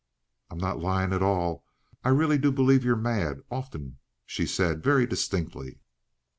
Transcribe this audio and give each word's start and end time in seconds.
"I'm 0.49 0.57
not 0.57 0.79
lying 0.79 1.13
at 1.13 1.21
all. 1.21 1.63
I 2.03 2.09
really 2.09 2.39
do 2.39 2.51
believe 2.51 2.83
you're 2.83 2.95
mad 2.95 3.41
often," 3.51 3.99
she 4.25 4.47
said 4.47 4.81
very 4.81 5.05
distinctly. 5.05 5.77